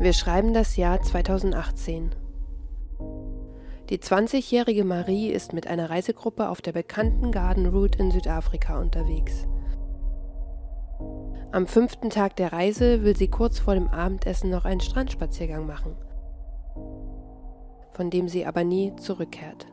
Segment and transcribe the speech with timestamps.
[0.00, 2.14] Wir schreiben das Jahr 2018.
[3.90, 9.46] Die 20-jährige Marie ist mit einer Reisegruppe auf der bekannten Garden Route in Südafrika unterwegs.
[11.52, 15.94] Am fünften Tag der Reise will sie kurz vor dem Abendessen noch einen Strandspaziergang machen,
[17.92, 19.66] von dem sie aber nie zurückkehrt.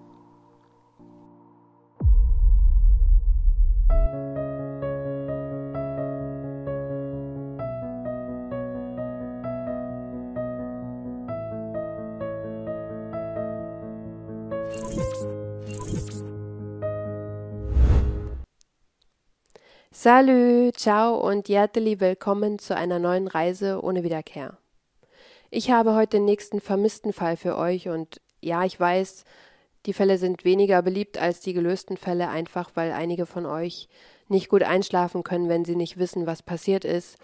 [20.00, 24.56] Salü, ciao und herzlich willkommen zu einer neuen Reise ohne Wiederkehr.
[25.50, 29.23] Ich habe heute den nächsten vermissten Fall für euch und ja, ich weiß,
[29.88, 33.90] die Fälle sind weniger beliebt als die gelösten Fälle, einfach weil einige von euch
[34.28, 37.18] nicht gut einschlafen können, wenn sie nicht wissen, was passiert ist.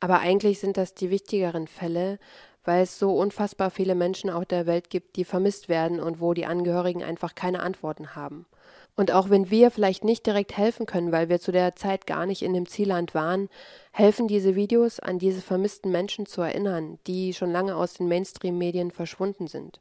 [0.00, 2.18] Aber eigentlich sind das die wichtigeren Fälle,
[2.64, 6.34] weil es so unfassbar viele Menschen auf der Welt gibt, die vermisst werden und wo
[6.34, 8.44] die Angehörigen einfach keine Antworten haben.
[8.98, 12.26] Und auch wenn wir vielleicht nicht direkt helfen können, weil wir zu der Zeit gar
[12.26, 13.48] nicht in dem Zielland waren,
[13.92, 18.90] helfen diese Videos an diese vermissten Menschen zu erinnern, die schon lange aus den Mainstream-Medien
[18.90, 19.80] verschwunden sind.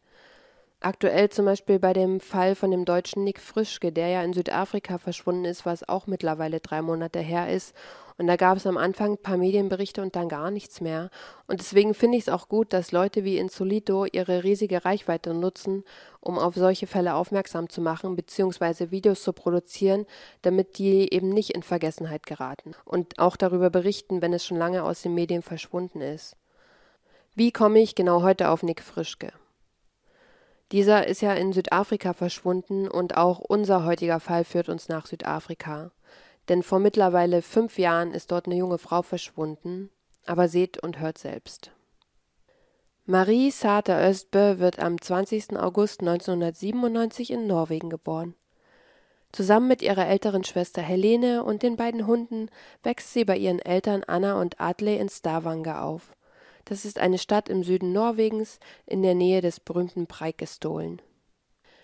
[0.79, 4.99] Aktuell zum Beispiel bei dem Fall von dem deutschen Nick Frischke, der ja in Südafrika
[4.99, 7.73] verschwunden ist, was auch mittlerweile drei Monate her ist.
[8.19, 11.09] Und da gab es am Anfang ein paar Medienberichte und dann gar nichts mehr.
[11.47, 15.83] Und deswegen finde ich es auch gut, dass Leute wie Insolito ihre riesige Reichweite nutzen,
[16.19, 20.05] um auf solche Fälle aufmerksam zu machen, beziehungsweise Videos zu produzieren,
[20.43, 22.75] damit die eben nicht in Vergessenheit geraten.
[22.85, 26.35] Und auch darüber berichten, wenn es schon lange aus den Medien verschwunden ist.
[27.33, 29.33] Wie komme ich genau heute auf Nick Frischke?
[30.71, 35.91] Dieser ist ja in Südafrika verschwunden und auch unser heutiger Fall führt uns nach Südafrika.
[36.49, 39.89] Denn vor mittlerweile fünf Jahren ist dort eine junge Frau verschwunden,
[40.25, 41.71] aber seht und hört selbst.
[43.05, 45.57] Marie Sater Östbø wird am 20.
[45.57, 48.35] August 1997 in Norwegen geboren.
[49.31, 52.49] Zusammen mit ihrer älteren Schwester Helene und den beiden Hunden
[52.83, 56.16] wächst sie bei ihren Eltern Anna und Adle in Stavanger auf.
[56.69, 61.01] Das ist eine Stadt im Süden Norwegens in der Nähe des berühmten Preikestolen.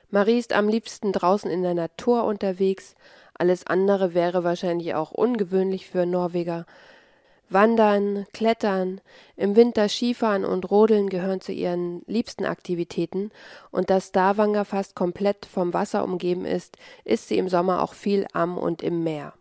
[0.10, 2.96] Marie ist am liebsten draußen in der Natur unterwegs,
[3.34, 6.66] alles andere wäre wahrscheinlich auch ungewöhnlich für Norweger.
[7.50, 9.00] Wandern, Klettern,
[9.38, 13.32] im Winter Skifahren und Rodeln gehören zu ihren liebsten Aktivitäten,
[13.72, 18.28] und da Stavanger fast komplett vom Wasser umgeben ist, ist sie im Sommer auch viel
[18.34, 19.34] am und im Meer.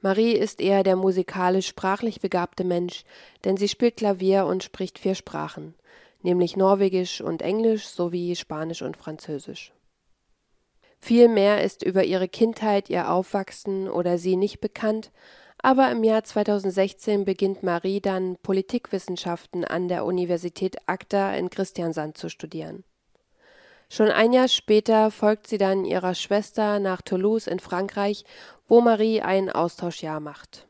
[0.00, 3.04] Marie ist eher der musikalisch-sprachlich begabte Mensch,
[3.44, 5.74] denn sie spielt Klavier und spricht vier Sprachen,
[6.22, 9.72] nämlich Norwegisch und Englisch sowie Spanisch und Französisch.
[10.98, 15.12] Viel mehr ist über ihre Kindheit, ihr Aufwachsen oder sie nicht bekannt,
[15.58, 22.28] aber im Jahr 2016 beginnt Marie dann Politikwissenschaften an der Universität Agda in Christiansand zu
[22.28, 22.84] studieren.
[23.88, 28.24] Schon ein Jahr später folgt sie dann ihrer Schwester nach Toulouse in Frankreich,
[28.68, 30.66] wo Marie ein Austauschjahr macht.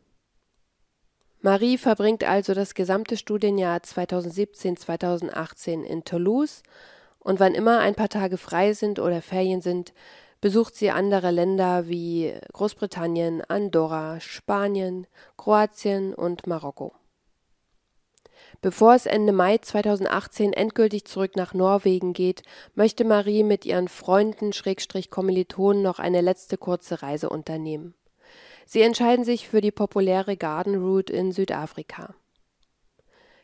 [1.41, 6.63] Marie verbringt also das gesamte Studienjahr 2017-2018 in Toulouse
[7.21, 9.93] und wann immer ein paar Tage frei sind oder Ferien sind,
[10.41, 16.95] besucht sie andere Länder wie Großbritannien, Andorra, Spanien, Kroatien und Marokko.
[18.67, 22.43] Bevor es Ende Mai 2018 endgültig zurück nach Norwegen geht,
[22.75, 27.95] möchte Marie mit ihren Freunden Schrägstrich Kommilitonen noch eine letzte kurze Reise unternehmen.
[28.65, 32.17] Sie entscheiden sich für die populäre Garden Route in Südafrika.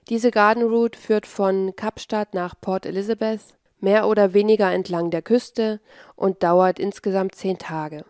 [0.09, 3.43] Diese Garden Route führt von Kapstadt nach Port Elizabeth,
[3.79, 5.79] mehr oder weniger entlang der Küste
[6.17, 8.05] und dauert insgesamt zehn Tage.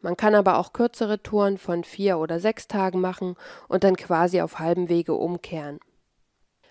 [0.00, 3.36] Man kann aber auch kürzere Touren von vier oder sechs Tagen machen
[3.68, 5.80] und dann quasi auf halbem Wege umkehren.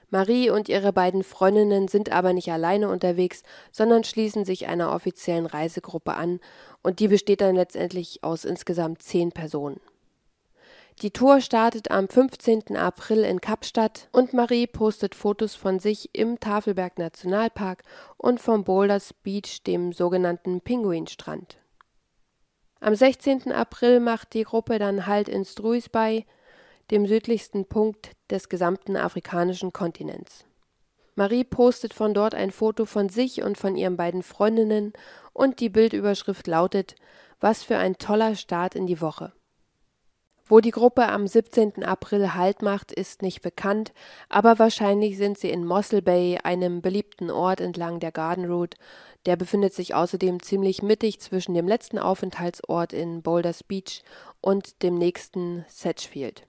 [0.10, 5.46] Marie und ihre beiden Freundinnen sind aber nicht alleine unterwegs, sondern schließen sich einer offiziellen
[5.46, 6.40] Reisegruppe an,
[6.82, 9.80] und die besteht dann letztendlich aus insgesamt zehn Personen.
[11.02, 12.76] Die Tour startet am 15.
[12.76, 17.84] April in Kapstadt und Marie postet Fotos von sich im Tafelberg Nationalpark
[18.18, 21.58] und vom Boulders Beach, dem sogenannten Pinguinstrand.
[22.82, 23.52] Am 16.
[23.54, 26.26] April macht die Gruppe dann Halt in Struisby,
[26.92, 30.46] dem südlichsten Punkt des gesamten afrikanischen Kontinents.
[31.16, 34.94] Marie postet von dort ein Foto von sich und von ihren beiden Freundinnen
[35.34, 36.96] und die Bildüberschrift lautet
[37.40, 39.34] Was für ein toller Start in die Woche.
[40.50, 41.84] Wo die Gruppe am 17.
[41.84, 43.94] April Halt macht, ist nicht bekannt,
[44.30, 48.76] aber wahrscheinlich sind sie in Mossel Bay, einem beliebten Ort entlang der Garden Route.
[49.28, 54.02] Der befindet sich außerdem ziemlich mittig zwischen dem letzten Aufenthaltsort in Boulders Beach
[54.42, 56.48] und dem nächsten Sedgefield.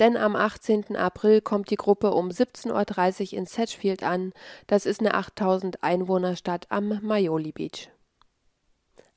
[0.00, 0.96] Denn am 18.
[0.96, 4.32] April kommt die Gruppe um 17.30 Uhr in Sedgefield an.
[4.66, 7.90] Das ist eine 8000 Einwohnerstadt am Maioli Beach.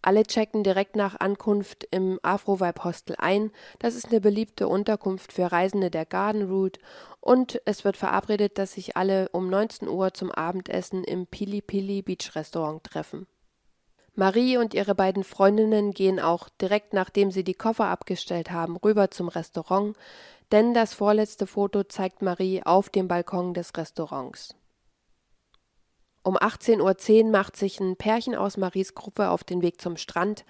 [0.03, 3.51] Alle checken direkt nach Ankunft im Afro-Vibe Hostel ein.
[3.79, 6.79] Das ist eine beliebte Unterkunft für Reisende der Garden Route.
[7.19, 12.03] Und es wird verabredet, dass sich alle um 19 Uhr zum Abendessen im Pili Pili
[12.03, 13.27] Beach Restaurant treffen.
[14.19, 19.11] Marie und ihre beiden Freundinnen gehen auch direkt nachdem sie die Koffer abgestellt haben, rüber
[19.11, 19.95] zum Restaurant,
[20.51, 24.55] denn das vorletzte Foto zeigt Marie auf dem Balkon des Restaurants.
[26.23, 30.45] Um 18.10 Uhr macht sich ein Pärchen aus Maries Gruppe auf den Weg zum Strand.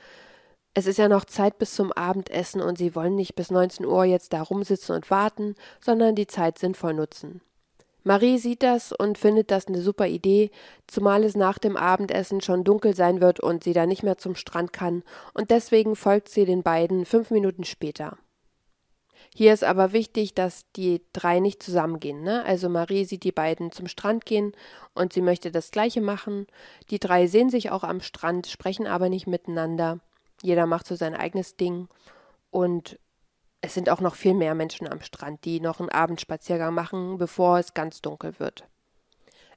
[0.73, 4.03] Es ist ja noch Zeit bis zum Abendessen und sie wollen nicht bis 19 Uhr
[4.03, 7.41] jetzt da rumsitzen und warten, sondern die Zeit sinnvoll nutzen.
[8.03, 10.49] Marie sieht das und findet das eine super Idee,
[10.87, 14.33] zumal es nach dem Abendessen schon dunkel sein wird und sie da nicht mehr zum
[14.33, 15.03] Strand kann,
[15.33, 18.17] und deswegen folgt sie den beiden fünf Minuten später.
[19.37, 22.23] Hier ist aber wichtig, dass die drei nicht zusammengehen.
[22.23, 22.43] Ne?
[22.45, 24.53] Also Marie sieht die beiden zum Strand gehen
[24.95, 26.47] und sie möchte das gleiche machen.
[26.89, 29.99] Die drei sehen sich auch am Strand, sprechen aber nicht miteinander.
[30.41, 31.87] Jeder macht so sein eigenes Ding.
[32.49, 32.97] Und
[33.61, 37.59] es sind auch noch viel mehr Menschen am Strand, die noch einen Abendspaziergang machen, bevor
[37.59, 38.65] es ganz dunkel wird.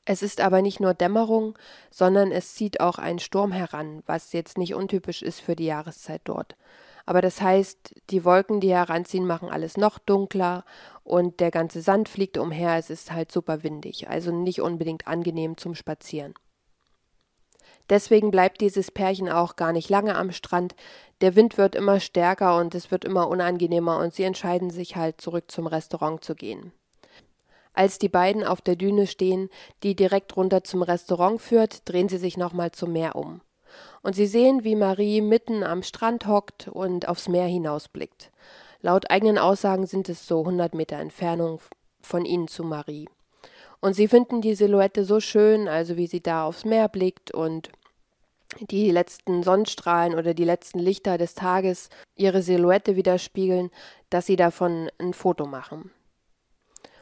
[0.05, 1.59] Es ist aber nicht nur Dämmerung,
[1.91, 6.21] sondern es zieht auch ein Sturm heran, was jetzt nicht untypisch ist für die Jahreszeit
[6.25, 6.55] dort.
[7.11, 10.65] Aber das heißt, die Wolken, die heranziehen, machen alles noch dunkler
[11.03, 12.77] und der ganze Sand fliegt umher.
[12.77, 16.35] Es ist halt super windig, also nicht unbedingt angenehm zum Spazieren.
[17.89, 20.77] Deswegen bleibt dieses Pärchen auch gar nicht lange am Strand.
[21.21, 25.21] Der Wind wird immer stärker und es wird immer unangenehmer und sie entscheiden sich halt
[25.21, 26.71] zurück zum Restaurant zu gehen.
[27.73, 29.51] Als die beiden auf der Düne stehen,
[29.83, 33.41] die direkt runter zum Restaurant führt, drehen sie sich nochmal zum Meer um
[34.03, 38.31] und sie sehen, wie Marie mitten am Strand hockt und aufs Meer hinausblickt.
[38.83, 41.61] Laut eigenen Aussagen sind es so 100 Meter Entfernung
[42.01, 43.09] von ihnen zu Marie.
[43.81, 47.71] Und sie finden die Silhouette so schön, also wie sie da aufs Meer blickt und
[48.59, 53.71] die letzten Sonnenstrahlen oder die letzten Lichter des Tages ihre Silhouette widerspiegeln,
[54.11, 55.91] dass sie davon ein Foto machen.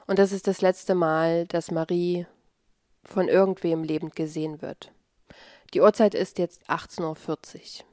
[0.07, 2.27] Und das ist das letzte Mal, dass Marie
[3.05, 4.93] von irgendwem lebend gesehen wird.
[5.75, 7.89] Die Uhrzeit ist jetzt 18.40 Uhr.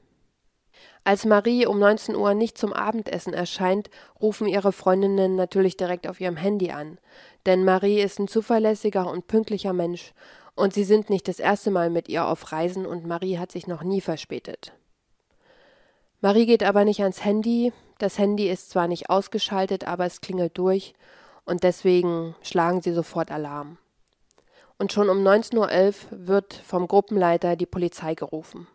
[1.04, 3.90] Als Marie um 19 Uhr nicht zum Abendessen erscheint,
[4.20, 6.98] rufen ihre Freundinnen natürlich direkt auf ihrem Handy an.
[7.44, 10.12] Denn Marie ist ein zuverlässiger und pünktlicher Mensch
[10.54, 13.66] und sie sind nicht das erste Mal mit ihr auf Reisen und Marie hat sich
[13.66, 14.72] noch nie verspätet.
[16.20, 17.72] Marie geht aber nicht ans Handy.
[17.98, 20.94] Das Handy ist zwar nicht ausgeschaltet, aber es klingelt durch
[21.44, 23.78] und deswegen schlagen sie sofort Alarm
[24.78, 28.66] und schon um 19.11 Uhr wird vom Gruppenleiter die Polizei gerufen.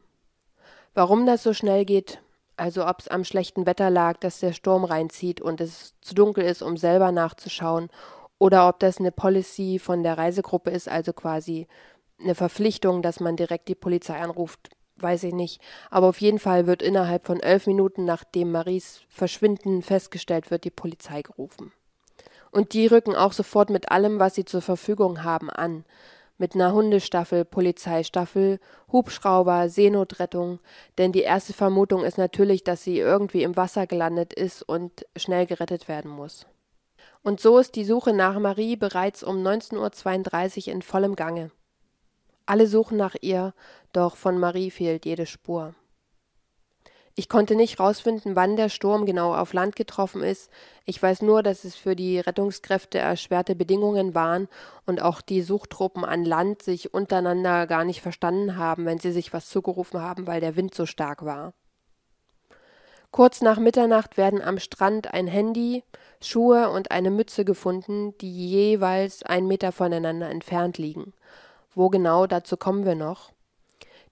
[0.94, 2.21] Warum das so schnell geht,
[2.57, 6.44] also ob es am schlechten Wetter lag, dass der Sturm reinzieht und es zu dunkel
[6.44, 7.89] ist, um selber nachzuschauen,
[8.38, 11.67] oder ob das eine Policy von der Reisegruppe ist, also quasi
[12.20, 15.62] eine Verpflichtung, dass man direkt die Polizei anruft, weiß ich nicht.
[15.89, 20.72] Aber auf jeden Fall wird innerhalb von elf Minuten, nachdem Maries Verschwinden festgestellt wird, die
[20.72, 21.72] Polizei gerufen.
[22.51, 25.86] Und die rücken auch sofort mit allem, was sie zur Verfügung haben, an.
[26.38, 28.60] Mit einer Hundestaffel, Polizeistaffel,
[28.91, 30.60] Hubschrauber, Seenotrettung.
[30.98, 35.46] Denn die erste Vermutung ist natürlich, dass sie irgendwie im Wasser gelandet ist und schnell
[35.46, 36.46] gerettet werden muss.
[37.24, 41.51] Und so ist die Suche nach Marie bereits um 19.32 Uhr in vollem Gange.
[42.46, 43.53] Alle suchen nach ihr,
[43.93, 45.75] doch von Marie fehlt jede Spur.
[47.15, 50.50] Ich konnte nicht rausfinden, wann der Sturm genau auf Land getroffen ist.
[50.86, 54.48] Ich weiß nur, dass es für die Rettungskräfte erschwerte Bedingungen waren
[54.86, 59.34] und auch die Suchtruppen an Land sich untereinander gar nicht verstanden haben, wenn sie sich
[59.34, 61.53] was zugerufen haben, weil der Wind so stark war.
[63.12, 65.84] Kurz nach Mitternacht werden am Strand ein Handy,
[66.22, 71.13] Schuhe und eine Mütze gefunden, die jeweils ein Meter voneinander entfernt liegen.
[71.75, 73.32] Wo genau, dazu kommen wir noch.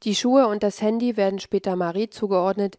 [0.04, 2.78] Die Schuhe und das Handy werden später Marie zugeordnet,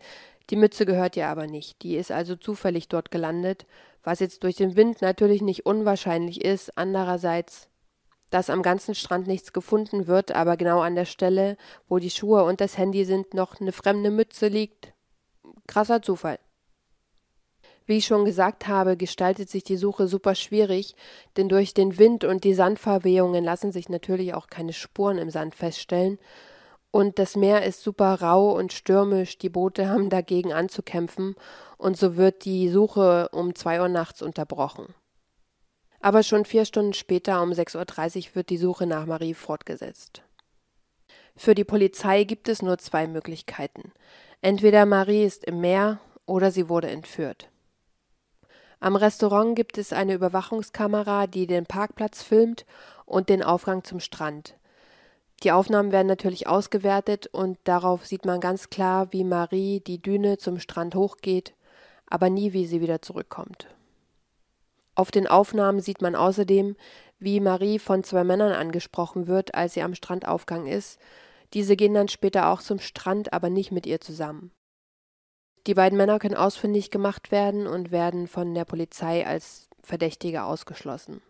[0.49, 3.67] die Mütze gehört ihr aber nicht, die ist also zufällig dort gelandet,
[4.03, 7.71] was jetzt durch den Wind natürlich nicht unwahrscheinlich ist, andererseits
[8.31, 11.57] dass am ganzen Strand nichts gefunden wird, aber genau an der Stelle,
[11.89, 14.93] wo die Schuhe und das Handy sind, noch eine fremde Mütze liegt.
[15.67, 16.39] Krasser Zufall.
[17.87, 20.95] Wie ich schon gesagt habe, gestaltet sich die Suche super schwierig,
[21.37, 25.57] denn durch den Wind und die Sandverwehungen lassen sich natürlich auch keine Spuren im Sand
[25.57, 26.19] feststellen.
[26.91, 31.37] Und das Meer ist super rau und stürmisch, die Boote haben dagegen anzukämpfen,
[31.79, 34.95] und so wird die Suche um zwei Uhr nachts unterbrochen.
[36.01, 40.23] Aber schon vier Stunden später um 6.30 Uhr wird die Suche nach Marie fortgesetzt.
[41.37, 43.93] Für die Polizei gibt es nur zwei Möglichkeiten.
[44.43, 47.49] Entweder Marie ist im Meer oder sie wurde entführt.
[48.79, 52.65] Am Restaurant gibt es eine Überwachungskamera, die den Parkplatz filmt
[53.05, 54.55] und den Aufgang zum Strand.
[55.43, 60.37] Die Aufnahmen werden natürlich ausgewertet und darauf sieht man ganz klar, wie Marie die Düne
[60.37, 61.55] zum Strand hochgeht,
[62.07, 63.69] aber nie, wie sie wieder zurückkommt.
[64.95, 66.77] Auf den Aufnahmen sieht man außerdem,
[67.19, 70.99] wie Marie von zwei Männern angesprochen wird, als sie am Strandaufgang ist.
[71.55, 74.53] Diese gehen dann später auch zum Strand, aber nicht mit ihr zusammen.
[75.67, 81.23] Die beiden Männer können ausfindig gemacht werden und werden von der Polizei als Verdächtige ausgeschlossen.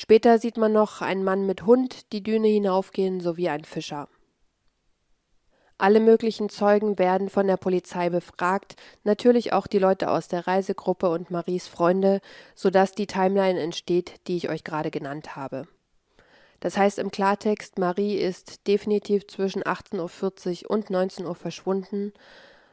[0.00, 4.08] Später sieht man noch einen Mann mit Hund die Düne hinaufgehen sowie ein Fischer.
[5.76, 11.08] Alle möglichen Zeugen werden von der Polizei befragt, natürlich auch die Leute aus der Reisegruppe
[11.08, 12.20] und Maries Freunde,
[12.54, 15.66] sodass die Timeline entsteht, die ich euch gerade genannt habe.
[16.60, 22.12] Das heißt im Klartext, Marie ist definitiv zwischen 18.40 Uhr und 19 Uhr verschwunden,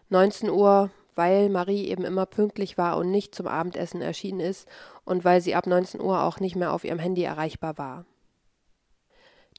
[0.09, 4.67] 19 Uhr, weil Marie eben immer pünktlich war und nicht zum Abendessen erschienen ist
[5.03, 8.05] und weil sie ab 19 Uhr auch nicht mehr auf ihrem Handy erreichbar war.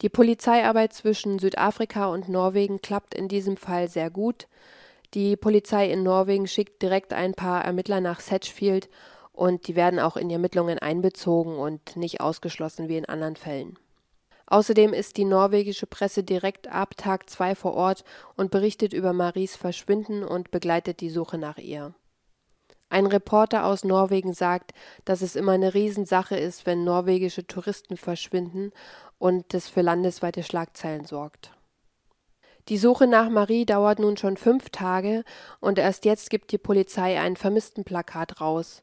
[0.03, 4.47] Die Polizeiarbeit zwischen Südafrika und Norwegen klappt in diesem Fall sehr gut.
[5.15, 8.91] Die Polizei in Norwegen schickt direkt ein paar Ermittler nach Sedgefield
[9.33, 13.79] und die werden auch in die Ermittlungen einbezogen und nicht ausgeschlossen wie in anderen Fällen.
[14.47, 18.05] Außerdem ist die norwegische Presse direkt ab Tag zwei vor Ort
[18.37, 21.95] und berichtet über Maries Verschwinden und begleitet die Suche nach ihr.
[22.89, 24.73] Ein Reporter aus Norwegen sagt,
[25.05, 28.71] dass es immer eine Riesensache ist, wenn norwegische Touristen verschwinden
[29.19, 31.53] und das für landesweite Schlagzeilen sorgt.
[32.69, 35.25] Die Suche nach Marie dauert nun schon fünf Tage
[35.61, 38.83] und erst jetzt gibt die Polizei ein Vermisstenplakat raus.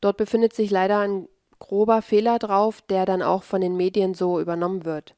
[0.00, 1.28] Dort befindet sich leider ein
[1.62, 5.14] grober Fehler drauf, der dann auch von den Medien so übernommen wird.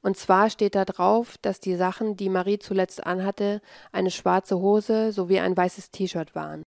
[0.00, 5.12] Und zwar steht da drauf, dass die Sachen, die Marie zuletzt anhatte, eine schwarze Hose
[5.12, 6.62] sowie ein weißes T-Shirt waren.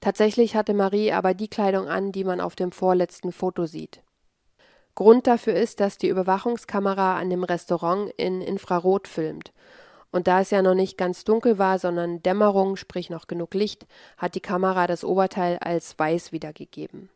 [0.00, 4.02] Tatsächlich hatte Marie aber die Kleidung an, die man auf dem vorletzten Foto sieht.
[4.96, 9.52] Grund dafür ist, dass die Überwachungskamera an dem Restaurant in Infrarot filmt.
[10.10, 13.86] Und da es ja noch nicht ganz dunkel war, sondern Dämmerung, sprich noch genug Licht,
[14.16, 17.10] hat die Kamera das Oberteil als weiß wiedergegeben.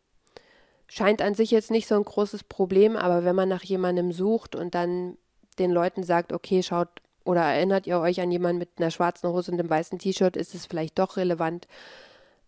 [0.87, 4.55] Scheint an sich jetzt nicht so ein großes Problem, aber wenn man nach jemandem sucht
[4.55, 5.17] und dann
[5.59, 6.89] den Leuten sagt, okay, schaut
[7.25, 10.55] oder erinnert ihr euch an jemanden mit einer schwarzen Hose und einem weißen T-Shirt, ist
[10.55, 11.67] es vielleicht doch relevant.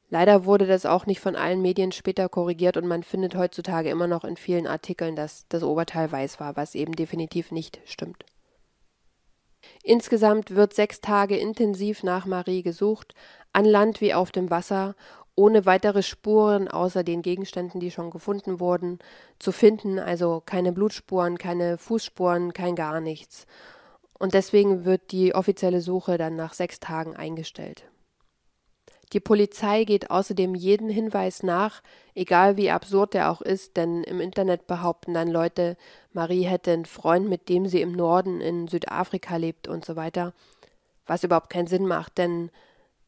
[0.08, 4.06] Leider wurde das auch nicht von allen Medien später korrigiert und man findet heutzutage immer
[4.06, 8.24] noch in vielen Artikeln, dass das Oberteil weiß war, was eben definitiv nicht stimmt.
[9.82, 13.14] Insgesamt wird sechs Tage intensiv nach Marie gesucht,
[13.52, 14.94] an Land wie auf dem Wasser,
[15.36, 18.98] ohne weitere Spuren außer den Gegenständen, die schon gefunden wurden,
[19.38, 23.46] zu finden, also keine Blutspuren, keine Fußspuren, kein gar nichts.
[24.18, 27.84] Und deswegen wird die offizielle Suche dann nach sechs Tagen eingestellt.
[29.12, 31.82] Die Polizei geht außerdem jeden Hinweis nach,
[32.14, 35.76] egal wie absurd er auch ist, denn im Internet behaupten dann Leute,
[36.12, 40.32] Marie hätte einen Freund, mit dem sie im Norden in Südafrika lebt und so weiter,
[41.06, 42.50] was überhaupt keinen Sinn macht, denn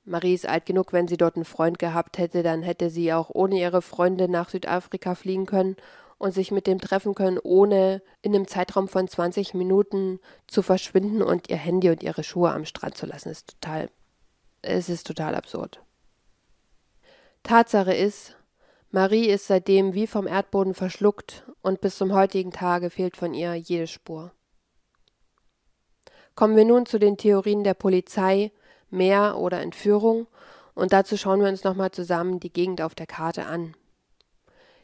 [0.09, 3.31] Marie ist alt genug, wenn sie dort einen Freund gehabt hätte, dann hätte sie auch
[3.33, 5.77] ohne ihre Freunde nach Südafrika fliegen können
[6.17, 11.23] und sich mit dem treffen können, ohne in einem Zeitraum von 20 Minuten zu verschwinden
[11.23, 13.29] und ihr Handy und ihre Schuhe am Strand zu lassen.
[13.29, 13.91] Ist total,
[14.63, 15.81] es ist total absurd.
[17.43, 18.37] Tatsache ist,
[18.91, 23.55] Marie ist seitdem wie vom Erdboden verschluckt und bis zum heutigen Tage fehlt von ihr
[23.55, 24.33] jede Spur.
[26.35, 28.53] Kommen wir nun zu den Theorien der Polizei
[28.91, 30.27] Meer oder Entführung,
[30.75, 33.75] und dazu schauen wir uns nochmal zusammen die Gegend auf der Karte an.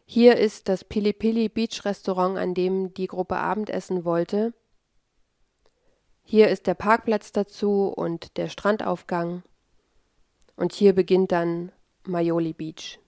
[0.06, 4.52] Hier ist das Pilipili Beach Restaurant, an dem die Gruppe Abendessen wollte.
[6.23, 9.42] Hier ist der Parkplatz dazu und der Strandaufgang.
[10.56, 11.73] Und hier beginnt dann
[12.04, 12.99] Maioli Beach.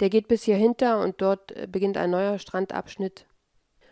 [0.00, 3.26] Der geht bis hier hinter und dort beginnt ein neuer Strandabschnitt.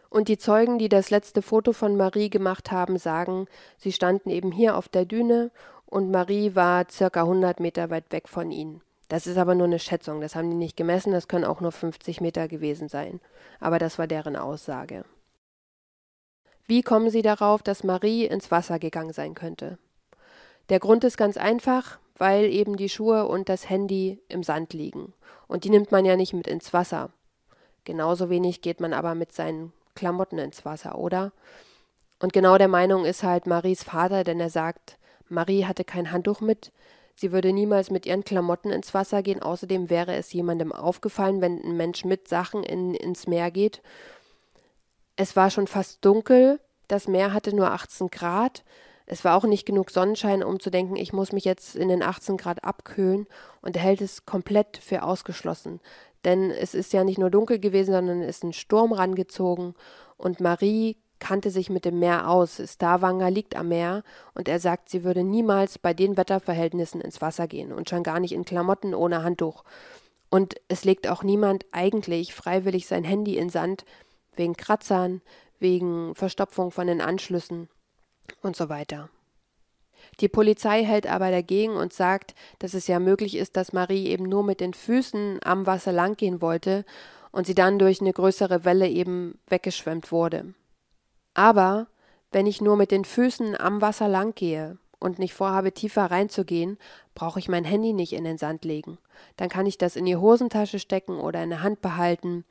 [0.08, 3.46] Und die Zeugen, die das letzte Foto von Marie gemacht haben, sagen,
[3.78, 5.52] sie standen eben hier auf der Düne
[5.90, 8.80] und Marie war circa 100 Meter weit weg von ihnen.
[9.08, 11.72] Das ist aber nur eine Schätzung, das haben die nicht gemessen, das können auch nur
[11.72, 13.20] 50 Meter gewesen sein.
[13.58, 15.04] Aber das war deren Aussage.
[16.66, 19.78] Wie kommen sie darauf, dass Marie ins Wasser gegangen sein könnte?
[20.68, 25.12] Der Grund ist ganz einfach, weil eben die Schuhe und das Handy im Sand liegen.
[25.48, 27.10] Und die nimmt man ja nicht mit ins Wasser.
[27.84, 31.32] Genauso wenig geht man aber mit seinen Klamotten ins Wasser, oder?
[32.20, 34.98] Und genau der Meinung ist halt Maries Vater, denn er sagt,
[35.30, 36.72] Marie hatte kein Handtuch mit,
[37.14, 41.62] sie würde niemals mit ihren Klamotten ins Wasser gehen, außerdem wäre es jemandem aufgefallen, wenn
[41.62, 43.82] ein Mensch mit Sachen in, ins Meer geht.
[45.16, 48.64] Es war schon fast dunkel, das Meer hatte nur 18 Grad,
[49.12, 52.00] es war auch nicht genug Sonnenschein, um zu denken, ich muss mich jetzt in den
[52.00, 53.26] 18 Grad abkühlen.
[53.60, 55.80] Und er hält es komplett für ausgeschlossen.
[56.24, 59.74] Denn es ist ja nicht nur dunkel gewesen, sondern es ist ein Sturm rangezogen.
[60.16, 62.60] Und Marie kannte sich mit dem Meer aus.
[62.64, 64.02] Stavanger liegt am Meer
[64.34, 68.18] und er sagt, sie würde niemals bei den Wetterverhältnissen ins Wasser gehen und schon gar
[68.18, 69.64] nicht in Klamotten ohne Handtuch.
[70.30, 73.84] Und es legt auch niemand eigentlich freiwillig sein Handy in Sand
[74.34, 75.22] wegen Kratzern,
[75.58, 77.68] wegen Verstopfung von den Anschlüssen
[78.42, 79.10] und so weiter.
[80.20, 84.24] Die Polizei hält aber dagegen und sagt, dass es ja möglich ist, dass Marie eben
[84.24, 86.84] nur mit den Füßen am Wasser langgehen wollte
[87.32, 90.54] und sie dann durch eine größere Welle eben weggeschwemmt wurde.
[91.34, 91.88] Aber
[92.32, 96.78] wenn ich nur mit den Füßen am Wasser langgehe und nicht vorhabe, tiefer reinzugehen,
[97.14, 98.98] brauche ich mein Handy nicht in den Sand legen.
[99.36, 102.44] Dann kann ich das in die Hosentasche stecken oder in der Hand behalten.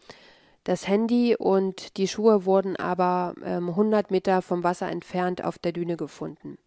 [0.63, 5.71] Das Handy und die Schuhe wurden aber ähm, 100 Meter vom Wasser entfernt auf der
[5.71, 6.57] Düne gefunden.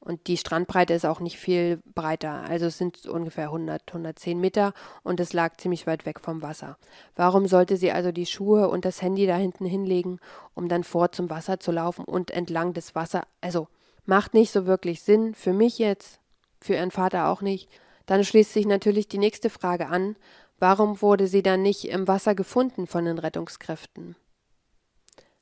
[0.00, 2.42] Und die Strandbreite ist auch nicht viel breiter.
[2.48, 6.78] Also es sind ungefähr 100, 110 Meter und es lag ziemlich weit weg vom Wasser.
[7.16, 10.18] Warum sollte sie also die Schuhe und das Handy da hinten hinlegen,
[10.54, 13.24] um dann vor zum Wasser zu laufen und entlang des Wassers?
[13.42, 13.68] Also
[14.06, 15.34] macht nicht so wirklich Sinn.
[15.34, 16.18] Für mich jetzt,
[16.60, 17.68] für ihren Vater auch nicht.
[18.06, 20.16] Dann schließt sich natürlich die nächste Frage an.
[20.58, 24.16] Warum wurde sie dann nicht im Wasser gefunden von den Rettungskräften?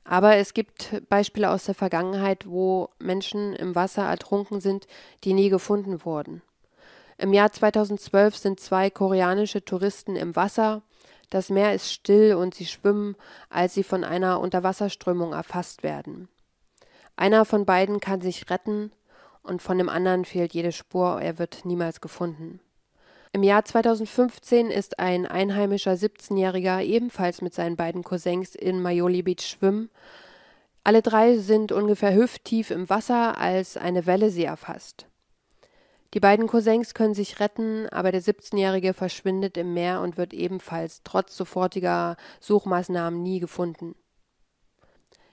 [0.09, 4.87] Aber es gibt Beispiele aus der Vergangenheit, wo Menschen im Wasser ertrunken sind,
[5.23, 6.41] die nie gefunden wurden.
[7.19, 10.81] Im Jahr 2012 sind zwei koreanische Touristen im Wasser.
[11.29, 13.17] Das Meer ist still und sie schwimmen,
[13.51, 16.27] als sie von einer Unterwasserströmung erfasst werden.
[17.15, 18.91] Einer von beiden kann sich retten
[19.43, 22.59] und von dem anderen fehlt jede Spur, er wird niemals gefunden.
[23.31, 29.45] Im Jahr 2015 ist ein einheimischer 17-Jähriger ebenfalls mit seinen beiden Cousins in Majoli Beach
[29.45, 29.91] schwimmen.
[30.83, 35.05] Alle drei sind ungefähr hüfttief im Wasser, als eine Welle sie erfasst.
[36.15, 41.01] Die beiden Cousins können sich retten, aber der 17-Jährige verschwindet im Meer und wird ebenfalls
[41.03, 43.93] trotz sofortiger Suchmaßnahmen nie gefunden.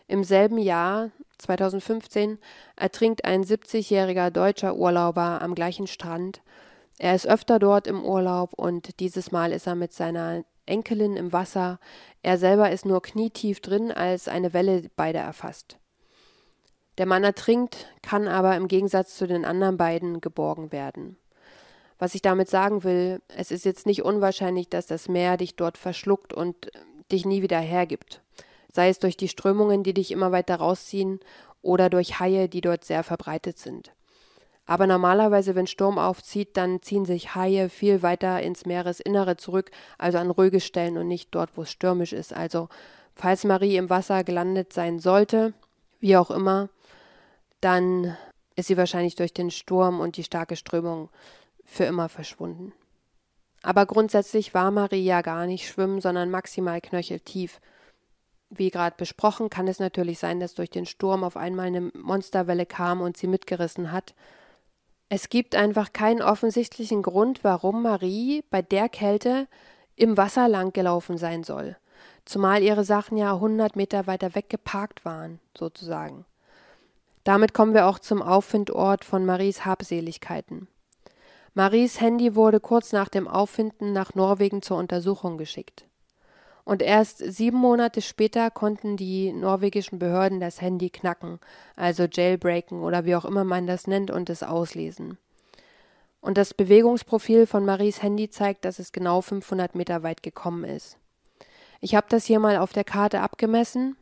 [0.07, 2.39] Im selben Jahr, 2015,
[2.77, 6.43] ertrinkt ein 70-jähriger deutscher Urlauber am gleichen Strand
[6.99, 11.33] er ist öfter dort im Urlaub und dieses Mal ist er mit seiner Enkelin im
[11.33, 11.79] Wasser.
[12.23, 15.79] Er selber ist nur knietief drin, als eine Welle beide erfasst.
[16.99, 21.19] Der Mann ertrinkt, kann aber im Gegensatz zu den anderen beiden geborgen werden.
[21.99, 25.79] Was ich damit sagen will, es ist jetzt nicht unwahrscheinlich, dass das Meer dich dort
[25.79, 26.71] verschluckt und
[27.13, 28.23] dich nie wieder hergibt.
[28.71, 31.21] Sei es durch die Strömungen, die dich immer weiter rausziehen,
[31.63, 33.93] oder durch Haie, die dort sehr verbreitet sind.
[34.67, 40.19] Aber normalerweise, wenn Sturm aufzieht, dann ziehen sich Haie viel weiter ins Meeresinnere zurück, also
[40.19, 42.33] an ruhige Stellen und nicht dort, wo es stürmisch ist.
[42.33, 42.69] Also,
[43.15, 45.55] falls Marie im Wasser gelandet sein sollte,
[46.01, 46.69] wie auch immer,
[47.61, 48.17] dann
[48.57, 51.11] ist sie wahrscheinlich durch den Sturm und die starke Strömung
[51.65, 52.73] für immer verschwunden.
[53.63, 57.61] Aber grundsätzlich war Marie ja gar nicht schwimmen, sondern maximal knöcheltief.
[58.51, 62.67] Wie gerade besprochen, kann es natürlich sein, dass durch den Sturm auf einmal eine Monsterwelle
[62.67, 64.15] kam und sie mitgerissen hat.
[65.09, 69.47] Es gibt einfach keinen offensichtlichen Grund, warum Marie bei der Kälte
[69.95, 71.77] im Wasser langgelaufen sein soll,
[72.25, 76.25] zumal ihre Sachen ja 100 Meter weiter weg geparkt waren, sozusagen.
[77.23, 80.69] Damit kommen wir auch zum Auffindort von Maries Habseligkeiten.
[81.55, 85.87] Maries Handy wurde kurz nach dem Auffinden nach Norwegen zur Untersuchung geschickt.
[86.67, 91.39] Und erst sieben Monate später konnten die norwegischen Behörden das Handy knacken,
[91.77, 95.17] also jailbreaken oder wie auch immer man das nennt, und es auslesen.
[96.21, 100.99] Und das Bewegungsprofil von Maries Handy zeigt, dass es genau 500 Meter weit gekommen ist.
[101.81, 103.97] Ich habe das hier mal auf der Karte abgemessen.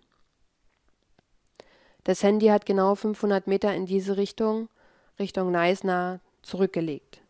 [2.03, 4.71] Das Handy hat genau 500 Meter in diese Richtung,
[5.19, 7.21] Richtung Neisner, zurückgelegt.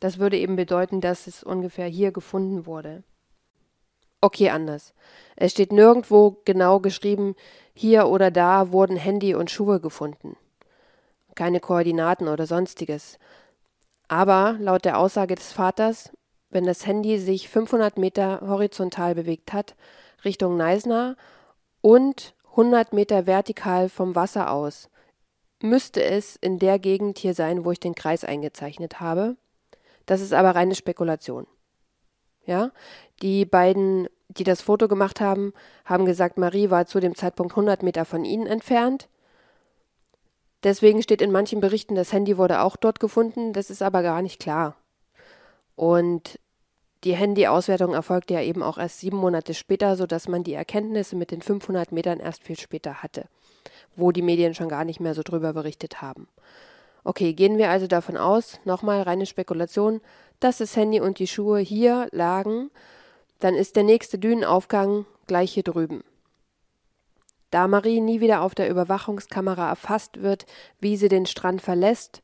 [0.00, 3.04] Das würde eben bedeuten, dass es ungefähr hier gefunden wurde.
[4.24, 4.94] Okay, anders.
[5.36, 7.36] Es steht nirgendwo genau geschrieben,
[7.74, 10.38] hier oder da wurden Handy und Schuhe gefunden.
[11.34, 13.18] Keine Koordinaten oder sonstiges.
[14.08, 16.10] Aber laut der Aussage des Vaters,
[16.48, 19.74] wenn das Handy sich 500 Meter horizontal bewegt hat,
[20.24, 21.16] Richtung Neisner
[21.82, 24.88] und 100 Meter vertikal vom Wasser aus,
[25.60, 29.36] müsste es in der Gegend hier sein, wo ich den Kreis eingezeichnet habe.
[30.06, 31.46] Das ist aber reine Spekulation.
[32.46, 32.70] Ja,
[33.22, 35.52] die beiden, die das Foto gemacht haben,
[35.84, 39.08] haben gesagt, Marie war zu dem Zeitpunkt 100 Meter von ihnen entfernt.
[40.62, 43.52] Deswegen steht in manchen Berichten, das Handy wurde auch dort gefunden.
[43.52, 44.76] Das ist aber gar nicht klar.
[45.76, 46.38] Und
[47.04, 51.30] die Handy-Auswertung erfolgte ja eben auch erst sieben Monate später, sodass man die Erkenntnisse mit
[51.30, 53.26] den 500 Metern erst viel später hatte,
[53.94, 56.28] wo die Medien schon gar nicht mehr so drüber berichtet haben.
[57.04, 60.00] Okay, gehen wir also davon aus, nochmal reine Spekulation,
[60.40, 62.70] dass das Handy und die Schuhe hier lagen,
[63.40, 66.02] dann ist der nächste Dünenaufgang gleich hier drüben.
[67.50, 70.46] Da Marie nie wieder auf der Überwachungskamera erfasst wird,
[70.80, 72.22] wie sie den Strand verlässt,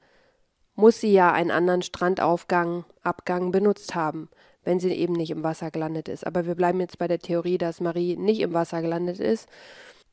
[0.75, 4.29] muss sie ja einen anderen Strandaufgang, Abgang benutzt haben,
[4.65, 6.27] wenn sie eben nicht im Wasser gelandet ist.
[6.27, 9.49] Aber wir bleiben jetzt bei der Theorie, dass Marie nicht im Wasser gelandet ist.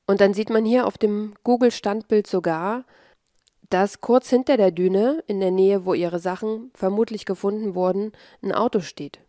[0.06, 2.86] Und dann sieht man hier auf dem Google-Standbild sogar,
[3.70, 8.54] dass kurz hinter der Düne, in der Nähe, wo ihre Sachen vermutlich gefunden wurden, ein
[8.54, 9.20] Auto steht.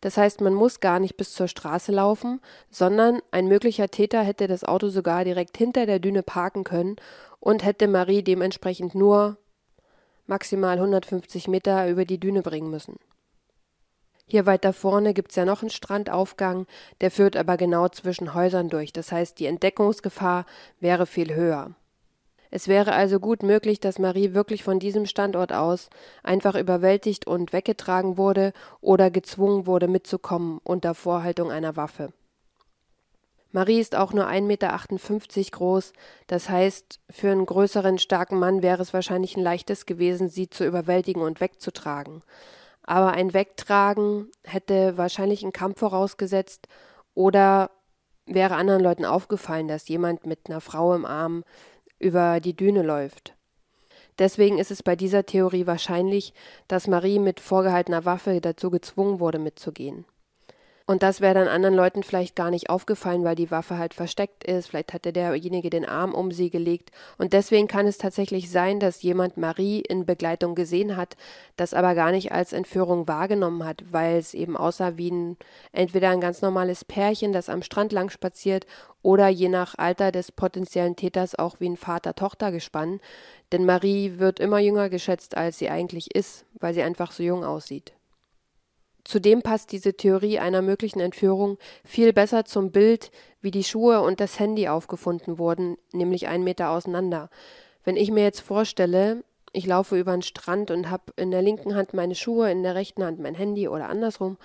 [0.00, 4.48] Das heißt, man muss gar nicht bis zur Straße laufen, sondern ein möglicher Täter hätte
[4.48, 6.96] das Auto sogar direkt hinter der Düne parken können
[7.38, 9.38] und hätte Marie dementsprechend nur
[10.26, 12.96] maximal 150 Meter über die Düne bringen müssen.
[14.26, 16.66] Hier weiter vorne gibt's ja noch einen Strandaufgang,
[17.00, 20.46] der führt aber genau zwischen Häusern durch, das heißt, die Entdeckungsgefahr
[20.80, 21.76] wäre viel höher.
[22.54, 25.88] Es wäre also gut möglich, dass Marie wirklich von diesem Standort aus
[26.22, 32.12] einfach überwältigt und weggetragen wurde oder gezwungen wurde mitzukommen unter Vorhaltung einer Waffe.
[33.52, 35.94] Marie ist auch nur 1,58 Meter groß,
[36.26, 40.66] das heißt, für einen größeren, starken Mann wäre es wahrscheinlich ein leichtes gewesen, sie zu
[40.66, 42.22] überwältigen und wegzutragen.
[42.82, 46.68] Aber ein Wegtragen hätte wahrscheinlich einen Kampf vorausgesetzt
[47.14, 47.70] oder
[48.26, 51.44] wäre anderen Leuten aufgefallen, dass jemand mit einer Frau im Arm
[52.02, 53.34] über die Düne läuft.
[54.18, 56.34] Deswegen ist es bei dieser Theorie wahrscheinlich,
[56.68, 60.04] dass Marie mit vorgehaltener Waffe dazu gezwungen wurde, mitzugehen.
[60.86, 64.44] Und das wäre dann anderen Leuten vielleicht gar nicht aufgefallen, weil die Waffe halt versteckt
[64.44, 64.68] ist.
[64.68, 66.90] Vielleicht hatte derjenige den Arm um sie gelegt.
[67.18, 71.16] Und deswegen kann es tatsächlich sein, dass jemand Marie in Begleitung gesehen hat,
[71.56, 75.36] das aber gar nicht als Entführung wahrgenommen hat, weil es eben aussah wie ein,
[75.72, 78.66] entweder ein ganz normales Pärchen, das am Strand lang spaziert,
[79.02, 83.00] oder je nach Alter des potenziellen Täters auch wie ein Vater-Tochter-Gespann.
[83.50, 87.44] Denn Marie wird immer jünger geschätzt, als sie eigentlich ist, weil sie einfach so jung
[87.44, 87.92] aussieht.
[89.04, 93.10] Zudem passt diese Theorie einer möglichen Entführung viel besser zum Bild,
[93.40, 97.28] wie die Schuhe und das Handy aufgefunden wurden, nämlich einen Meter auseinander.
[97.84, 101.74] Wenn ich mir jetzt vorstelle, ich laufe über den Strand und habe in der linken
[101.74, 104.38] Hand meine Schuhe, in der rechten Hand mein Handy oder andersrum,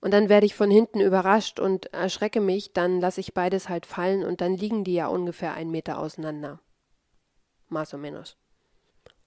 [0.00, 3.86] und dann werde ich von hinten überrascht und erschrecke mich, dann lasse ich beides halt
[3.86, 6.58] fallen und dann liegen die ja ungefähr einen Meter auseinander.
[7.70, 8.36] Más o menos.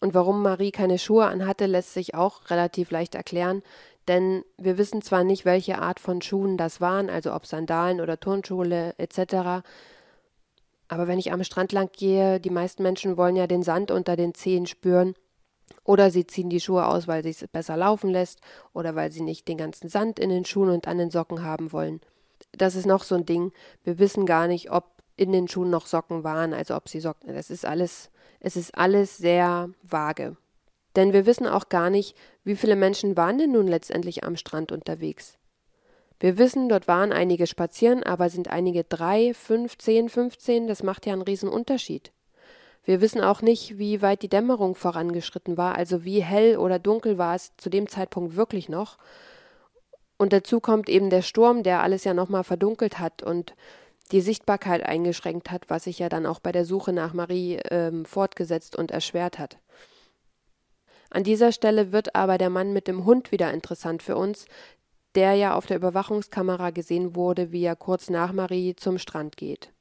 [0.01, 3.63] Und warum Marie keine Schuhe anhatte, lässt sich auch relativ leicht erklären.
[4.07, 8.19] Denn wir wissen zwar nicht, welche Art von Schuhen das waren, also ob Sandalen oder
[8.19, 9.63] Turnschuhe etc.,
[10.87, 14.15] aber wenn ich am Strand lang gehe, die meisten Menschen wollen ja den Sand unter
[14.15, 15.15] den Zehen spüren.
[15.83, 18.39] Oder sie ziehen die Schuhe aus, weil sie es besser laufen lässt
[18.73, 21.71] oder weil sie nicht den ganzen Sand in den Schuhen und an den Socken haben
[21.71, 22.01] wollen.
[22.51, 23.51] Das ist noch so ein Ding.
[23.83, 24.85] Wir wissen gar nicht, ob
[25.17, 27.33] in den Schuhen noch Socken waren, also ob sie Socken.
[27.33, 30.37] Das ist alles, es ist alles sehr vage.
[30.95, 34.71] Denn wir wissen auch gar nicht, wie viele Menschen waren denn nun letztendlich am Strand
[34.71, 35.37] unterwegs.
[36.19, 41.05] Wir wissen, dort waren einige spazieren, aber sind einige drei, fünf, zehn, fünfzehn, das macht
[41.05, 42.13] ja einen riesen Unterschied.
[42.85, 47.17] Wir wissen auch nicht, wie weit die Dämmerung vorangeschritten war, also wie hell oder dunkel
[47.17, 48.97] war es zu dem Zeitpunkt wirklich noch.
[50.17, 53.53] Und dazu kommt eben der Sturm, der alles ja nochmal verdunkelt hat und
[54.11, 58.05] die Sichtbarkeit eingeschränkt hat, was sich ja dann auch bei der Suche nach Marie ähm,
[58.05, 59.57] fortgesetzt und erschwert hat.
[61.15, 64.47] An dieser Stelle wird aber der Mann mit dem Hund wieder interessant für uns,
[65.15, 69.71] der ja auf der Überwachungskamera gesehen wurde, wie er kurz nach Marie zum Strand geht.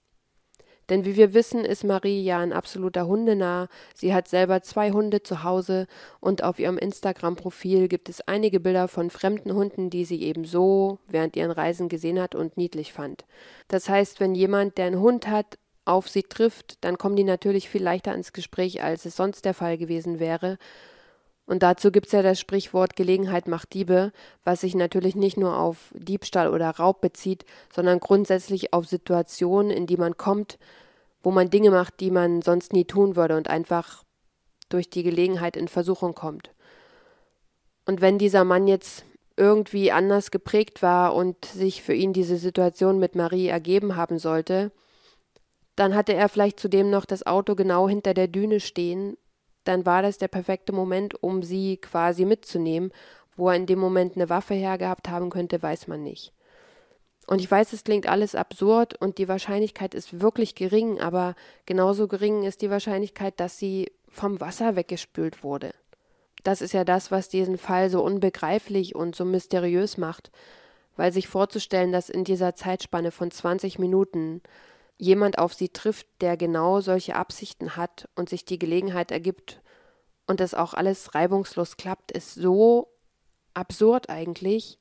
[0.91, 3.67] Denn wie wir wissen, ist Marie ja ein absoluter Hundenah.
[3.97, 5.89] Sie hat selber zwei Hunde zu Hause
[6.21, 11.01] und auf ihrem Instagram-Profil gibt es einige Bilder von fremden Hunden, die sie eben so
[11.09, 13.25] während ihren Reisen gesehen hat und niedlich fand.
[13.67, 17.69] Das heißt, wenn jemand, der einen Hund hat, auf sie trifft, dann kommen die natürlich
[17.69, 20.59] viel leichter ins Gespräch, als es sonst der Fall gewesen wäre.
[21.47, 24.13] Und dazu gibt's ja das Sprichwort Gelegenheit macht Diebe,
[24.45, 29.87] was sich natürlich nicht nur auf Diebstahl oder Raub bezieht, sondern grundsätzlich auf Situationen, in
[29.87, 30.59] die man kommt,
[31.23, 34.05] wo man Dinge macht, die man sonst nie tun würde und einfach
[34.71, 36.51] durch die Gelegenheit in Versuchung kommt.
[37.85, 39.05] Und wenn dieser Mann jetzt
[39.37, 44.73] irgendwie anders geprägt war und sich für ihn diese Situation mit Marie ergeben haben sollte,
[45.77, 49.17] dann hatte er vielleicht zudem noch das Auto genau hinter der Düne stehen
[49.65, 52.93] dann war das der perfekte Moment, um sie quasi mitzunehmen,
[53.37, 56.33] Wo er in dem Moment eine Waffe hergehabt haben könnte, weiß man nicht.
[57.27, 61.35] Und ich weiß, es klingt alles absurd und die Wahrscheinlichkeit ist wirklich gering, aber
[61.67, 65.73] genauso gering ist die Wahrscheinlichkeit, dass sie vom Wasser weggespült wurde.
[66.43, 70.31] Das ist ja das, was diesen Fall so unbegreiflich und so mysteriös macht,
[70.97, 74.43] weil sich vorzustellen, dass in dieser Zeitspanne von 20 Minuten
[74.99, 79.61] jemand auf sie trifft, der genau solche Absichten hat und sich die Gelegenheit ergibt
[80.27, 82.89] und das auch alles reibungslos klappt, ist so
[83.55, 84.79] absurd eigentlich.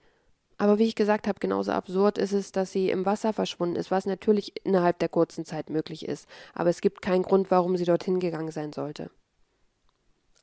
[0.57, 3.91] Aber wie ich gesagt habe, genauso absurd ist es, dass sie im Wasser verschwunden ist,
[3.91, 6.27] was natürlich innerhalb der kurzen Zeit möglich ist.
[6.53, 9.09] Aber es gibt keinen Grund, warum sie dorthin gegangen sein sollte.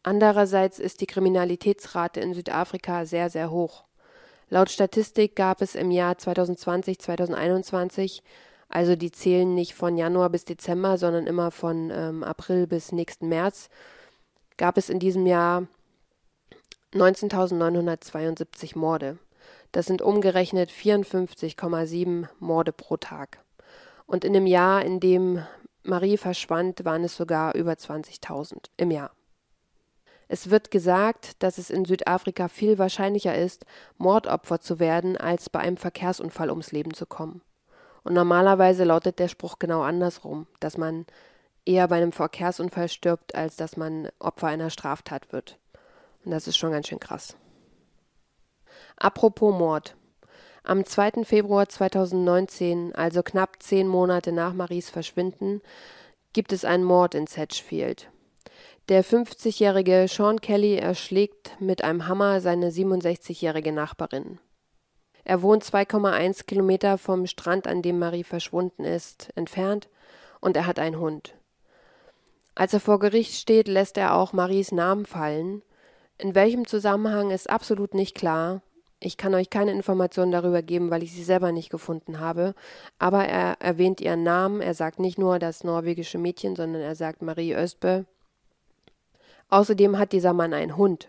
[0.03, 3.85] Andererseits ist die Kriminalitätsrate in Südafrika sehr, sehr hoch.
[4.49, 8.23] Laut Statistik gab es im Jahr 2020, 2021
[8.71, 13.29] also die zählen nicht von Januar bis Dezember, sondern immer von ähm, April bis nächsten
[13.29, 13.69] März.
[14.57, 15.67] Gab es in diesem Jahr
[16.95, 19.19] 19.972 Morde.
[19.73, 23.45] Das sind umgerechnet 54,7 Morde pro Tag.
[24.07, 25.45] Und in dem Jahr, in dem
[25.83, 29.11] Marie verschwand, waren es sogar über 20.000 im Jahr.
[30.29, 33.67] Es wird gesagt, dass es in Südafrika viel wahrscheinlicher ist,
[33.99, 37.43] Mordopfer zu werden, als bei einem Verkehrsunfall ums Leben zu kommen.
[38.03, 41.07] Und normalerweise lautet der Spruch genau andersrum, dass man
[41.65, 45.59] eher bei einem Verkehrsunfall stirbt, als dass man Opfer einer Straftat wird.
[46.25, 47.37] Und das ist schon ganz schön krass.
[48.97, 49.97] Apropos Mord.
[50.63, 51.25] Am 2.
[51.25, 55.63] Februar 2019, also knapp zehn Monate nach Maries Verschwinden,
[56.33, 58.11] gibt es einen Mord in Sedgefield.
[58.89, 64.39] Der 50-jährige Sean Kelly erschlägt mit einem Hammer seine 67-jährige Nachbarin.
[65.25, 69.89] Er wohnt 2,1 Kilometer vom Strand, an dem Marie verschwunden ist, entfernt,
[70.41, 71.35] und er hat einen Hund.
[72.55, 75.63] Als er vor Gericht steht, lässt er auch Maries Namen fallen.
[76.19, 78.61] In welchem Zusammenhang ist absolut nicht klar.
[79.03, 82.55] Ich kann euch keine Informationen darüber geben, weil ich sie selber nicht gefunden habe.
[82.99, 84.61] Aber er erwähnt ihren Namen.
[84.61, 88.05] Er sagt nicht nur das norwegische Mädchen, sondern er sagt Marie Östbö.
[89.49, 91.09] Außerdem hat dieser Mann einen Hund.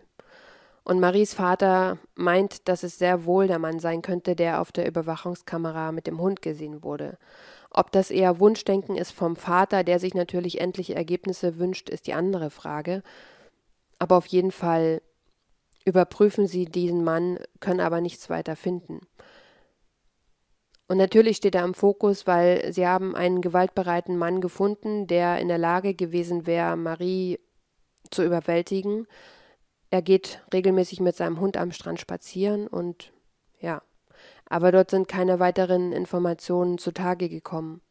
[0.84, 4.88] Und Maries Vater meint, dass es sehr wohl der Mann sein könnte, der auf der
[4.88, 7.18] Überwachungskamera mit dem Hund gesehen wurde.
[7.70, 12.14] Ob das eher Wunschdenken ist vom Vater, der sich natürlich endliche Ergebnisse wünscht, ist die
[12.14, 13.04] andere Frage.
[14.00, 15.02] Aber auf jeden Fall
[15.86, 19.02] überprüfen sie diesen Mann, können aber nichts weiter finden.
[20.88, 25.48] Und natürlich steht er im Fokus, weil sie haben einen gewaltbereiten Mann gefunden, der in
[25.48, 27.40] der Lage gewesen wäre, Marie
[28.10, 29.08] zu überwältigen
[29.92, 33.12] er geht regelmäßig mit seinem Hund am Strand spazieren und
[33.60, 33.84] ja,
[34.50, 37.82] aber dort sind keine weiteren Informationen zutage gekommen.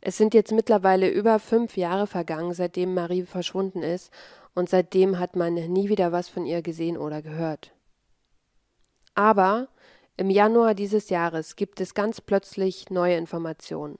[0.00, 4.12] Es sind jetzt mittlerweile über fünf Jahre vergangen, seitdem Marie verschwunden ist,
[4.54, 7.72] und seitdem hat man nie wieder was von ihr gesehen oder gehört.
[9.14, 9.68] Aber
[10.16, 13.98] im Januar dieses Jahres gibt es ganz plötzlich neue Informationen.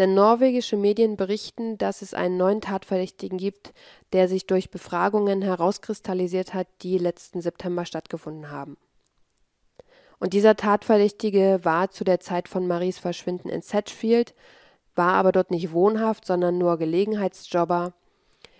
[0.00, 3.74] Denn norwegische Medien berichten, dass es einen neuen Tatverdächtigen gibt,
[4.14, 8.78] der sich durch Befragungen herauskristallisiert hat, die letzten September stattgefunden haben.
[10.18, 14.34] Und dieser Tatverdächtige war zu der Zeit von Maries Verschwinden in Sedgefield,
[14.94, 17.92] war aber dort nicht wohnhaft, sondern nur Gelegenheitsjobber.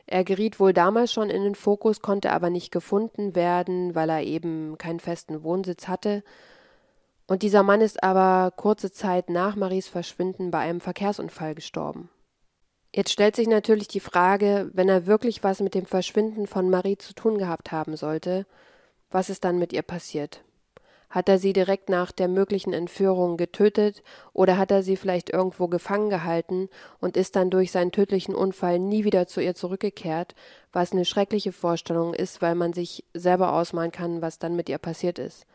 [0.07, 4.25] Er geriet wohl damals schon in den Fokus, konnte aber nicht gefunden werden, weil er
[4.25, 6.23] eben keinen festen Wohnsitz hatte
[7.31, 12.09] und dieser Mann ist aber kurze Zeit nach Maries Verschwinden bei einem Verkehrsunfall gestorben.
[12.93, 16.99] Jetzt stellt sich natürlich die Frage, wenn er wirklich was mit dem Verschwinden von Marie
[16.99, 18.47] zu tun gehabt haben sollte,
[19.13, 20.43] was ist dann mit ihr passiert?
[21.09, 25.69] Hat er sie direkt nach der möglichen Entführung getötet oder hat er sie vielleicht irgendwo
[25.69, 30.35] gefangen gehalten und ist dann durch seinen tödlichen Unfall nie wieder zu ihr zurückgekehrt,
[30.73, 34.79] was eine schreckliche Vorstellung ist, weil man sich selber ausmalen kann, was dann mit ihr
[34.79, 35.47] passiert ist.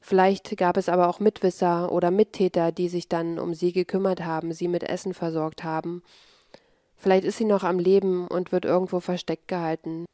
[0.00, 4.52] Vielleicht gab es aber auch Mitwisser oder Mittäter, die sich dann um sie gekümmert haben,
[4.52, 6.02] sie mit Essen versorgt haben.
[6.96, 10.06] Vielleicht ist sie noch am Leben und wird irgendwo versteckt gehalten.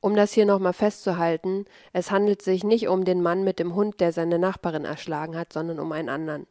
[0.00, 4.00] Um das hier nochmal festzuhalten, es handelt sich nicht um den Mann mit dem Hund,
[4.00, 6.46] der seine Nachbarin erschlagen hat, sondern um einen anderen.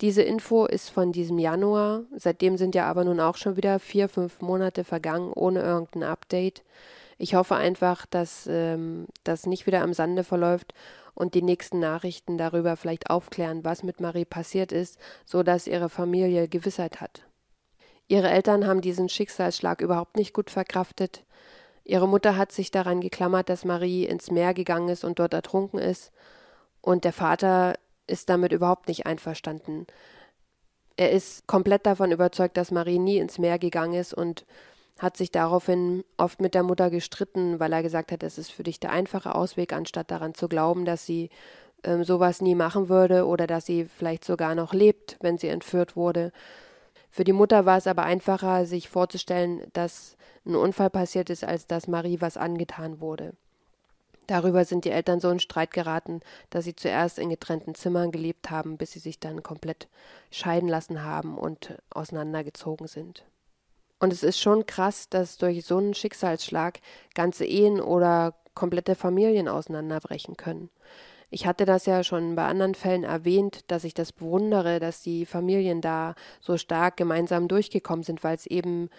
[0.00, 4.08] Diese Info ist von diesem Januar, seitdem sind ja aber nun auch schon wieder vier,
[4.08, 6.62] fünf Monate vergangen ohne irgendein Update.
[7.18, 10.74] Ich hoffe einfach, dass ähm, das nicht wieder am Sande verläuft
[11.16, 15.88] und die nächsten Nachrichten darüber vielleicht aufklären, was mit Marie passiert ist, so dass ihre
[15.88, 17.22] Familie Gewissheit hat.
[18.06, 21.24] Ihre Eltern haben diesen Schicksalsschlag überhaupt nicht gut verkraftet.
[21.84, 25.80] Ihre Mutter hat sich daran geklammert, dass Marie ins Meer gegangen ist und dort ertrunken
[25.80, 26.12] ist,
[26.82, 27.74] und der Vater
[28.06, 29.86] ist damit überhaupt nicht einverstanden.
[30.96, 34.46] Er ist komplett davon überzeugt, dass Marie nie ins Meer gegangen ist und
[34.98, 38.62] hat sich daraufhin oft mit der Mutter gestritten, weil er gesagt hat, es ist für
[38.62, 41.28] dich der einfache Ausweg, anstatt daran zu glauben, dass sie
[41.84, 45.96] ähm, sowas nie machen würde oder dass sie vielleicht sogar noch lebt, wenn sie entführt
[45.96, 46.32] wurde.
[47.10, 51.66] Für die Mutter war es aber einfacher, sich vorzustellen, dass ein Unfall passiert ist, als
[51.66, 53.32] dass Marie was angetan wurde.
[54.26, 58.50] Darüber sind die Eltern so in Streit geraten, dass sie zuerst in getrennten Zimmern gelebt
[58.50, 59.88] haben, bis sie sich dann komplett
[60.30, 63.24] scheiden lassen haben und auseinandergezogen sind.
[63.98, 66.80] Und es ist schon krass, dass durch so einen Schicksalsschlag
[67.14, 70.70] ganze Ehen oder komplette Familien auseinanderbrechen können.
[71.28, 75.26] Ich hatte das ja schon bei anderen Fällen erwähnt, dass ich das bewundere, dass die
[75.26, 78.90] Familien da so stark gemeinsam durchgekommen sind, weil es eben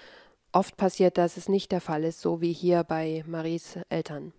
[0.52, 4.34] oft passiert, dass es nicht der Fall ist, so wie hier bei Maries Eltern.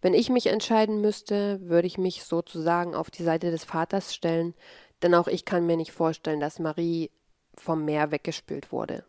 [0.00, 4.54] Wenn ich mich entscheiden müsste, würde ich mich sozusagen auf die Seite des Vaters stellen,
[5.02, 7.10] denn auch ich kann mir nicht vorstellen, dass Marie
[7.56, 9.04] vom Meer weggespült wurde.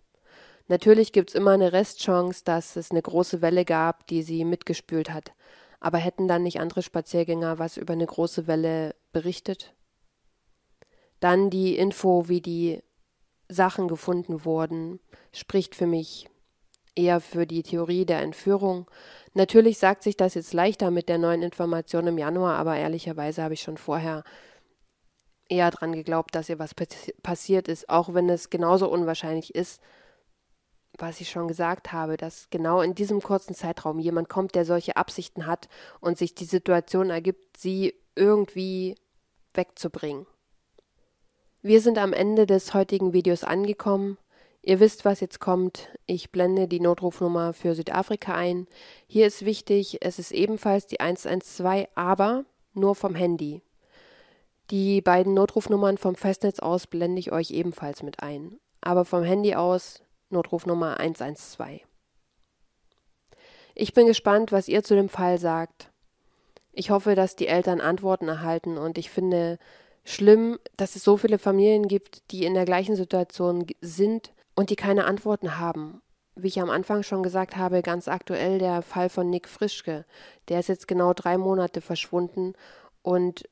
[0.67, 5.11] Natürlich gibt es immer eine Restchance, dass es eine große Welle gab, die sie mitgespült
[5.11, 5.33] hat.
[5.79, 9.73] Aber hätten dann nicht andere Spaziergänger was über eine große Welle berichtet?
[11.19, 12.81] Dann die Info, wie die
[13.49, 14.99] Sachen gefunden wurden,
[15.33, 16.29] spricht für mich
[16.95, 18.89] eher für die Theorie der Entführung.
[19.33, 23.55] Natürlich sagt sich das jetzt leichter mit der neuen Information im Januar, aber ehrlicherweise habe
[23.55, 24.23] ich schon vorher
[25.49, 26.73] eher dran geglaubt, dass ihr was
[27.23, 29.81] passiert ist, auch wenn es genauso unwahrscheinlich ist,
[30.97, 34.95] was ich schon gesagt habe, dass genau in diesem kurzen Zeitraum jemand kommt, der solche
[34.95, 35.67] Absichten hat
[35.99, 38.95] und sich die Situation ergibt, sie irgendwie
[39.53, 40.25] wegzubringen.
[41.61, 44.17] Wir sind am Ende des heutigen Videos angekommen.
[44.61, 45.89] Ihr wisst, was jetzt kommt.
[46.05, 48.67] Ich blende die Notrufnummer für Südafrika ein.
[49.07, 53.61] Hier ist wichtig, es ist ebenfalls die 112, aber nur vom Handy.
[54.71, 58.59] Die beiden Notrufnummern vom Festnetz aus blende ich euch ebenfalls mit ein.
[58.81, 60.01] Aber vom Handy aus
[60.33, 61.81] Notrufnummer 112.
[63.75, 65.89] Ich bin gespannt, was ihr zu dem Fall sagt.
[66.73, 69.57] Ich hoffe, dass die Eltern Antworten erhalten und ich finde
[70.03, 74.75] schlimm, dass es so viele Familien gibt, die in der gleichen Situation sind und die
[74.75, 76.01] keine Antworten haben.
[76.35, 80.05] Wie ich am Anfang schon gesagt habe, ganz aktuell der Fall von Nick Frischke.
[80.49, 82.53] Der ist jetzt genau drei Monate verschwunden
[83.03, 83.43] und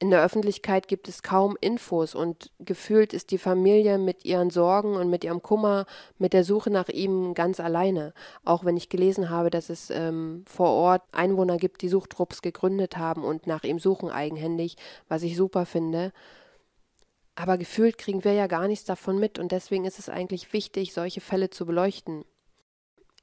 [0.00, 4.94] in der Öffentlichkeit gibt es kaum Infos und gefühlt ist die Familie mit ihren Sorgen
[4.94, 5.86] und mit ihrem Kummer,
[6.18, 8.14] mit der Suche nach ihm ganz alleine.
[8.44, 12.96] Auch wenn ich gelesen habe, dass es ähm, vor Ort Einwohner gibt, die Suchtrupps gegründet
[12.96, 14.76] haben und nach ihm suchen eigenhändig,
[15.08, 16.12] was ich super finde.
[17.34, 20.92] Aber gefühlt kriegen wir ja gar nichts davon mit und deswegen ist es eigentlich wichtig,
[20.92, 22.24] solche Fälle zu beleuchten.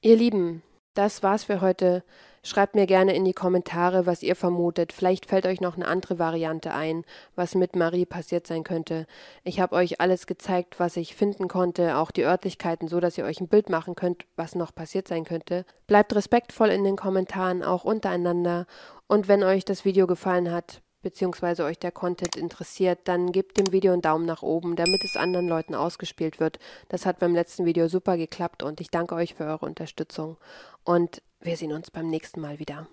[0.01, 0.61] Ihr Lieben,
[0.95, 2.03] das war's für heute.
[2.41, 4.93] Schreibt mir gerne in die Kommentare, was ihr vermutet.
[4.93, 7.03] Vielleicht fällt euch noch eine andere Variante ein,
[7.36, 9.08] was mit Marie passiert sein könnte.
[9.43, 13.25] Ich habe euch alles gezeigt, was ich finden konnte, auch die Örtlichkeiten, so dass ihr
[13.25, 15.65] euch ein Bild machen könnt, was noch passiert sein könnte.
[15.88, 18.67] Bleibt respektvoll in den Kommentaren, auch untereinander.
[19.08, 23.71] Und wenn euch das Video gefallen hat, beziehungsweise euch der Content interessiert, dann gebt dem
[23.71, 26.57] Video einen Daumen nach oben, damit es anderen Leuten ausgespielt wird.
[26.89, 30.37] Das hat beim letzten Video super geklappt und ich danke euch für eure Unterstützung.
[30.83, 32.87] Und wir sehen uns beim nächsten Mal wieder.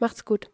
[0.00, 0.50] Macht's gut.